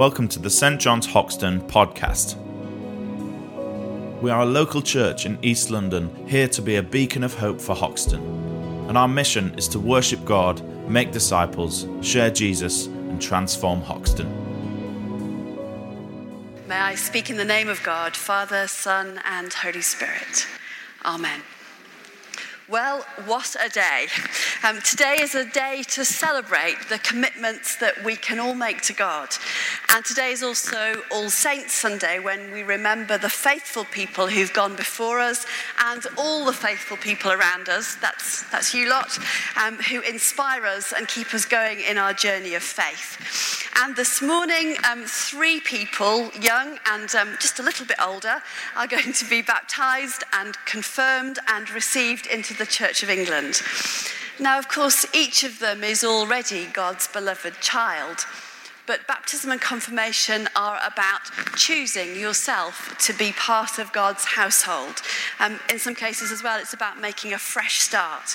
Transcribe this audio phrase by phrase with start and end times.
[0.00, 2.34] Welcome to the St John's Hoxton podcast.
[4.22, 7.60] We are a local church in East London, here to be a beacon of hope
[7.60, 8.22] for Hoxton.
[8.88, 14.26] And our mission is to worship God, make disciples, share Jesus, and transform Hoxton.
[16.66, 20.46] May I speak in the name of God, Father, Son, and Holy Spirit.
[21.04, 21.42] Amen.
[22.70, 24.06] Well, what a day.
[24.62, 28.92] Um, today is a day to celebrate the commitments that we can all make to
[28.92, 29.30] God.
[29.88, 34.76] And today is also All Saints Sunday when we remember the faithful people who've gone
[34.76, 35.46] before us
[35.82, 39.18] and all the faithful people around us, that's, that's you lot,
[39.64, 43.66] um, who inspire us and keep us going in our journey of faith.
[43.76, 48.42] And this morning, um, three people, young and um, just a little bit older,
[48.76, 53.62] are going to be baptized and confirmed and received into the Church of England.
[54.40, 58.24] Now, of course, each of them is already God's beloved child.
[58.86, 61.20] But baptism and confirmation are about
[61.56, 65.02] choosing yourself to be part of God's household.
[65.38, 68.34] Um, in some cases, as well, it's about making a fresh start.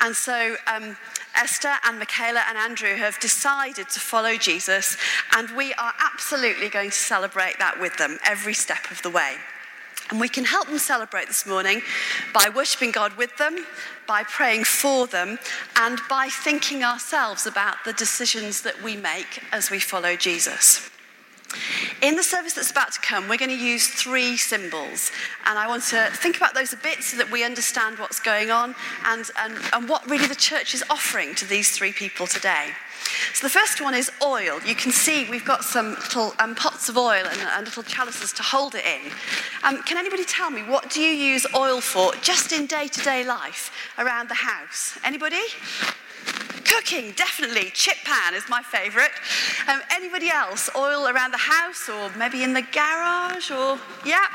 [0.00, 0.96] And so, um,
[1.36, 4.96] Esther and Michaela and Andrew have decided to follow Jesus,
[5.36, 9.36] and we are absolutely going to celebrate that with them every step of the way.
[10.10, 11.82] And we can help them celebrate this morning
[12.32, 13.66] by worshipping God with them,
[14.06, 15.38] by praying for them,
[15.76, 20.90] and by thinking ourselves about the decisions that we make as we follow Jesus.
[22.02, 25.10] In the service that's about to come, we're going to use three symbols.
[25.46, 28.50] And I want to think about those a bit so that we understand what's going
[28.50, 28.74] on
[29.04, 32.68] and, and, and what really the church is offering to these three people today.
[33.32, 34.60] So the first one is oil.
[34.64, 38.32] You can see we've got some little um, pots of oil and, and, little chalices
[38.34, 39.10] to hold it in.
[39.62, 43.70] Um, can anybody tell me what do you use oil for just in day-to-day life
[43.98, 44.98] around the house?
[45.04, 45.42] Anybody?
[46.64, 47.70] Cooking, definitely.
[47.74, 49.10] Chip pan is my favourite.
[49.68, 50.70] Um, anybody else?
[50.76, 54.26] Oil around the house or maybe in the garage or, yeah.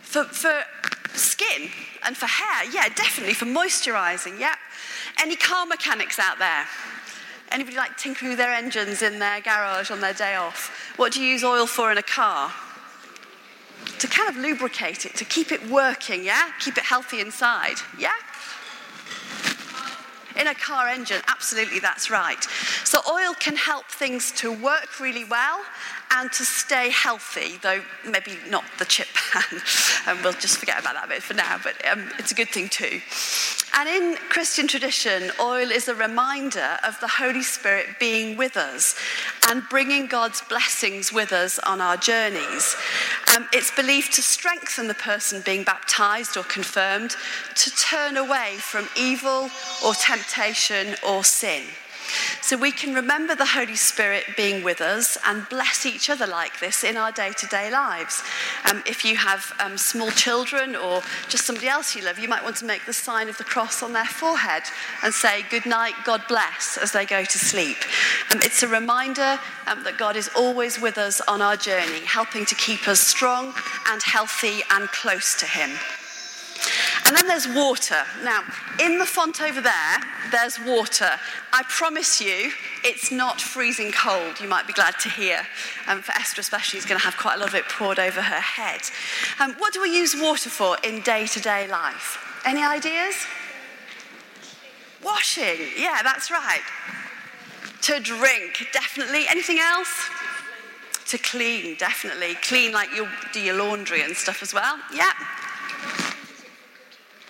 [0.00, 0.62] For, for
[1.14, 1.70] skin
[2.04, 3.34] and for hair, yeah, definitely.
[3.34, 4.54] For moisturising, yeah.
[5.20, 6.66] Any car mechanics out there?
[7.50, 10.92] Anybody like tinkering with their engines in their garage on their day off?
[10.96, 12.52] What do you use oil for in a car?
[14.14, 16.50] Kind of lubricate it, to keep it working, yeah?
[16.60, 18.12] Keep it healthy inside, yeah?
[20.40, 22.42] In a car engine, absolutely, that's right.
[22.84, 25.60] So, oil can help things to work really well
[26.14, 29.60] and to stay healthy, though maybe not the chip pan.
[30.06, 32.68] and we'll just forget about that bit for now, but um, it's a good thing
[32.68, 33.00] too.
[33.76, 38.94] And in Christian tradition, oil is a reminder of the Holy Spirit being with us
[39.48, 42.76] and bringing God's blessings with us on our journeys.
[43.34, 47.16] Um, it's believed to strengthen the person being baptized or confirmed,
[47.56, 49.50] to turn away from evil
[49.84, 51.64] or temptation or sin.
[52.40, 56.60] So we can remember the Holy Spirit being with us and bless each other like
[56.60, 58.22] this in our day to day lives.
[58.70, 62.44] Um, if you have um, small children or just somebody else you love, you might
[62.44, 64.64] want to make the sign of the cross on their forehead
[65.02, 67.78] and say, Good night, God bless, as they go to sleep.
[68.30, 72.44] Um, it's a reminder um, that God is always with us on our journey, helping
[72.46, 73.54] to keep us strong
[73.88, 75.70] and healthy and close to Him.
[77.06, 78.02] And then there's water.
[78.22, 78.42] Now,
[78.80, 79.98] in the font over there,
[80.30, 81.10] there's water.
[81.52, 82.50] I promise you,
[82.82, 85.40] it's not freezing cold, you might be glad to hear.
[85.86, 88.22] Um, for Esther, especially, she's going to have quite a lot of it poured over
[88.22, 88.80] her head.
[89.38, 92.18] Um, what do we use water for in day to day life?
[92.46, 93.14] Any ideas?
[95.04, 95.58] Washing.
[95.78, 96.62] Yeah, that's right.
[97.82, 99.26] To drink, definitely.
[99.28, 100.08] Anything else?
[101.08, 102.36] To clean, definitely.
[102.36, 104.78] Clean like you do your laundry and stuff as well.
[104.92, 105.12] Yeah.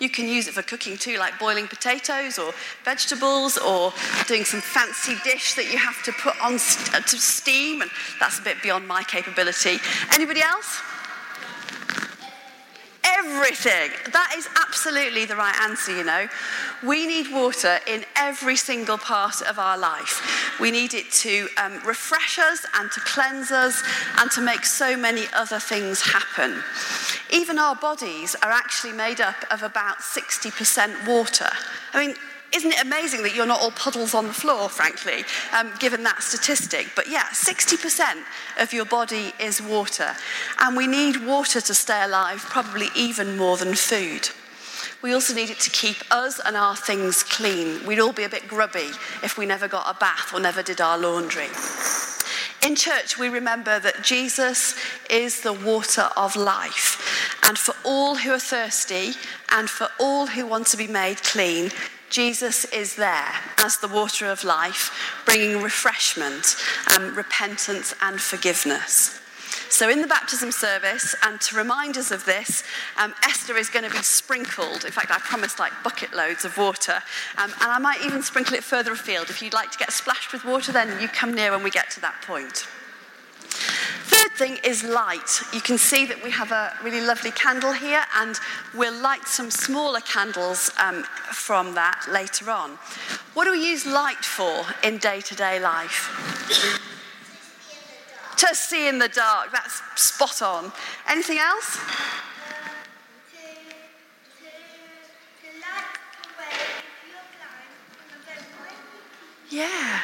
[0.05, 3.91] You can use it for cooking too, like boiling potatoes or vegetables or
[4.27, 7.89] doing some fancy dish that you have to put on st- uh, to steam, and
[8.19, 9.79] that's a bit beyond my capability.
[10.13, 10.79] Anybody else?
[13.03, 13.89] Everything.
[14.13, 16.27] That is absolutely the right answer, you know.
[16.85, 20.59] We need water in every single part of our life.
[20.59, 23.81] We need it to um, refresh us and to cleanse us
[24.19, 26.61] and to make so many other things happen.
[27.35, 31.49] Even our bodies are actually made up of about 60% water.
[31.93, 32.15] I mean,
[32.53, 36.23] isn't it amazing that you're not all puddles on the floor, frankly, um, given that
[36.23, 36.87] statistic?
[36.95, 38.23] But yeah, 60%
[38.61, 40.15] of your body is water.
[40.61, 44.29] And we need water to stay alive, probably even more than food.
[45.01, 47.85] We also need it to keep us and our things clean.
[47.85, 48.91] We'd all be a bit grubby
[49.23, 51.49] if we never got a bath or never did our laundry.
[52.65, 54.75] In church, we remember that Jesus
[55.07, 57.24] is the water of life.
[57.47, 59.13] And for all who are thirsty
[59.51, 61.69] and for all who want to be made clean,
[62.09, 66.55] Jesus is there as the water of life, bringing refreshment,
[66.95, 69.21] um, repentance, and forgiveness.
[69.69, 72.63] So, in the baptism service, and to remind us of this,
[72.97, 74.85] um, Esther is going to be sprinkled.
[74.85, 77.01] In fact, I promised like bucket loads of water.
[77.37, 79.29] Um, and I might even sprinkle it further afield.
[79.29, 81.89] If you'd like to get splashed with water, then you come near when we get
[81.91, 82.67] to that point.
[84.35, 85.41] Thing is light.
[85.53, 88.37] You can see that we have a really lovely candle here, and
[88.73, 92.71] we'll light some smaller candles um, from that later on.
[93.33, 96.11] What do we use light for in day to day life?
[98.37, 99.51] to see in the dark.
[99.51, 100.71] That's spot on.
[101.07, 101.79] Anything else?
[109.49, 110.01] Yeah.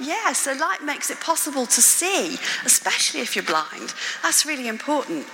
[0.00, 3.92] Yeah, so light makes it possible to see, especially if you're blind.
[4.22, 5.26] That's really important.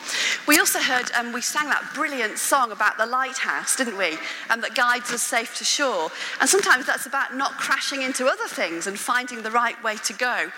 [0.49, 4.17] We also heard, um, we sang that brilliant song about the lighthouse, didn't we?
[4.49, 6.11] And um, that guides us safe to shore.
[6.41, 10.15] And sometimes that's about not crashing into other things and finding the right way to
[10.15, 10.49] go.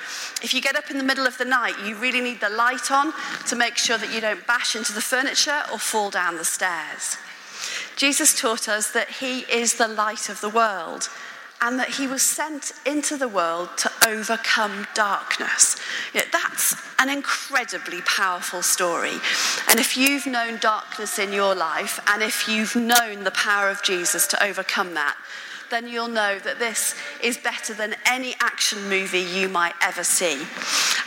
[0.41, 2.93] If you get up in the middle of the night, you really need the light
[2.93, 3.13] on
[3.49, 7.17] to make sure that you don't bash into the furniture or fall down the stairs.
[7.97, 11.09] Jesus taught us that He is the light of the world
[11.67, 15.75] and that he was sent into the world to overcome darkness.
[16.31, 19.15] That's an incredibly powerful story.
[19.69, 23.83] And if you've known darkness in your life, and if you've known the power of
[23.83, 25.17] Jesus to overcome that,
[25.69, 30.47] then you'll know that this is better than any action movie you might ever see.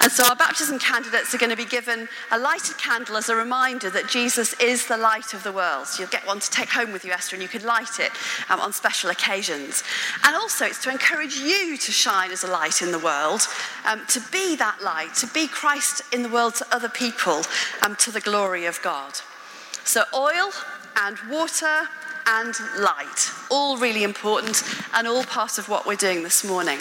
[0.02, 3.36] And so our baptism candidates are going to be given a lighted candle as a
[3.36, 5.88] reminder that Jesus is the light of the world.
[5.88, 8.12] So you'll get one to take home with you, Esther, and you can light it
[8.50, 9.84] um, on special occasions.
[10.24, 13.42] And also, it's to encourage you to shine as a light in the world,
[13.86, 17.42] um, to be that light, to be Christ in the world to other people,
[17.82, 19.16] um, to the glory of God.
[19.84, 20.52] So, oil
[20.96, 21.88] and water
[22.26, 23.32] and light.
[23.52, 24.64] All really important
[24.94, 26.80] and all part of what we're doing this morning.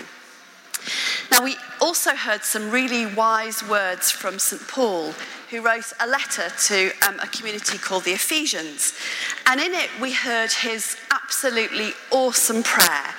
[1.31, 4.67] Now, we also heard some really wise words from St.
[4.69, 5.13] Paul,
[5.51, 8.95] who wrote a letter to um, a community called the Ephesians.
[9.47, 13.15] And in it, we heard his absolutely awesome prayer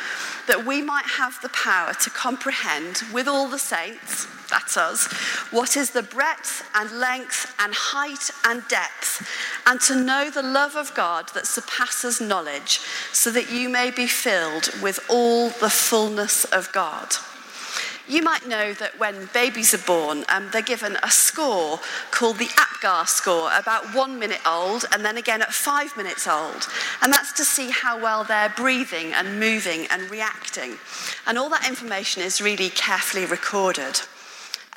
[0.47, 5.05] that we might have the power to comprehend with all the saints, that's us,
[5.51, 9.27] what is the breadth and length and height and depth,
[9.67, 12.79] and to know the love of God that surpasses knowledge,
[13.13, 17.13] so that you may be filled with all the fullness of God.
[18.09, 21.79] You might know that when babies are born, um, they're given a score
[22.09, 26.67] called the APGAR score, about one minute old, and then again at five minutes old.
[27.03, 30.77] And that's to see how well they're breathing and moving and reacting.
[31.27, 34.01] And all that information is really carefully recorded.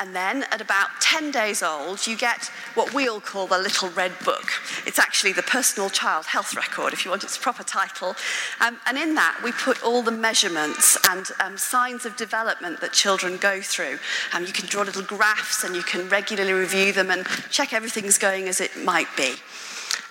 [0.03, 3.89] And then at about 10 days old, you get what we all call the Little
[3.91, 4.51] Red Book.
[4.85, 8.17] It's actually the Personal Child Health Record, if you want its proper title.
[8.61, 12.93] Um, and in that, we put all the measurements and um, signs of development that
[12.93, 14.01] children go through.
[14.35, 18.19] Um, you can draw little graphs and you can regularly review them and check everything's
[18.19, 19.35] going as it might be.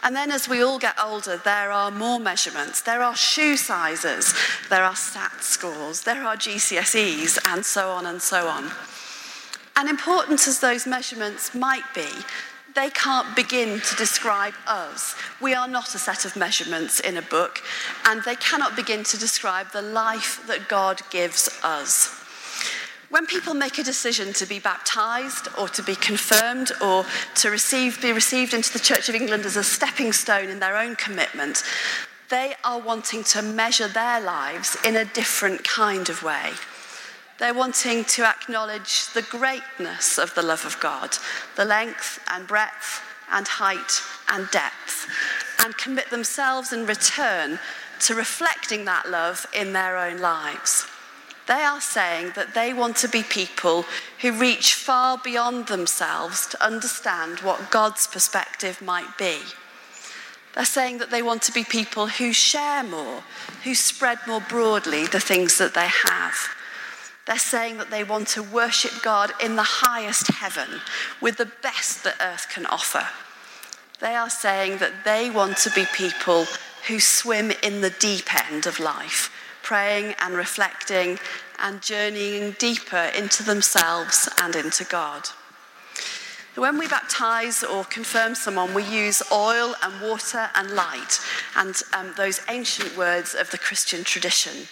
[0.03, 2.79] And then as we all get older, there are more measurements.
[2.79, 4.33] There are shoe sizes,
[4.69, 8.71] there are SAT scores, there are GCSEs, and so on and so on.
[9.75, 12.07] And important as those measurements might be,
[12.75, 15.15] they can't begin to describe us.
[15.41, 17.61] We are not a set of measurements in a book,
[18.05, 22.17] and they cannot begin to describe the life that God gives us.
[23.09, 28.01] When people make a decision to be baptized or to be confirmed or to receive,
[28.01, 31.61] be received into the Church of England as a stepping stone in their own commitment,
[32.29, 36.51] they are wanting to measure their lives in a different kind of way.
[37.41, 41.17] They're wanting to acknowledge the greatness of the love of God,
[41.55, 45.07] the length and breadth and height and depth,
[45.57, 47.57] and commit themselves in return
[48.01, 50.85] to reflecting that love in their own lives.
[51.47, 53.85] They are saying that they want to be people
[54.21, 59.39] who reach far beyond themselves to understand what God's perspective might be.
[60.53, 63.23] They're saying that they want to be people who share more,
[63.63, 66.35] who spread more broadly the things that they have.
[67.27, 70.81] They're saying that they want to worship God in the highest heaven
[71.21, 73.07] with the best that earth can offer.
[73.99, 76.47] They are saying that they want to be people
[76.87, 81.19] who swim in the deep end of life, praying and reflecting
[81.59, 85.29] and journeying deeper into themselves and into God.
[86.55, 91.19] When we baptize or confirm someone, we use oil and water and light
[91.55, 94.67] and um, those ancient words of the Christian tradition.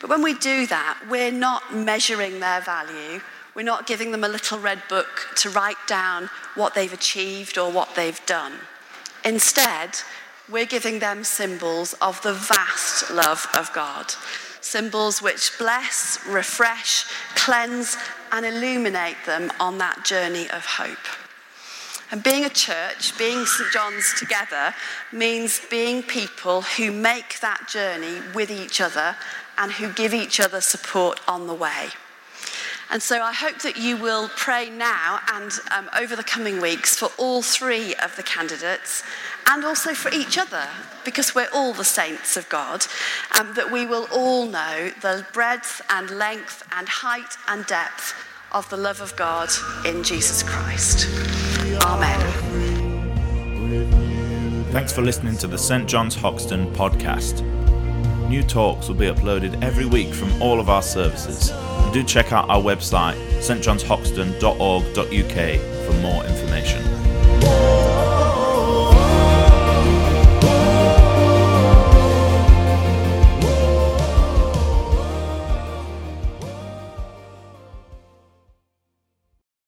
[0.00, 3.20] But when we do that, we're not measuring their value.
[3.54, 7.70] We're not giving them a little red book to write down what they've achieved or
[7.70, 8.54] what they've done.
[9.24, 10.00] Instead,
[10.50, 14.14] we're giving them symbols of the vast love of God.
[14.60, 17.96] Symbols which bless, refresh, cleanse,
[18.32, 20.98] and illuminate them on that journey of hope.
[22.10, 23.70] And being a church, being St.
[23.72, 24.74] John's together,
[25.12, 29.16] means being people who make that journey with each other
[29.56, 31.90] and who give each other support on the way.
[32.90, 36.96] And so I hope that you will pray now and um, over the coming weeks
[36.96, 39.04] for all three of the candidates
[39.46, 40.66] and also for each other,
[41.04, 42.86] because we're all the saints of God,
[43.38, 48.14] um, that we will all know the breadth and length and height and depth
[48.52, 49.48] of the love of God
[49.86, 51.06] in Jesus Christ.
[51.84, 52.20] Amen.
[54.72, 55.88] Thanks for listening to the St.
[55.88, 57.42] John's Hoxton podcast.
[58.28, 61.52] New talks will be uploaded every week from all of our services.
[61.92, 66.89] Do check out our website, stjohnshoxton.org.uk, for more information.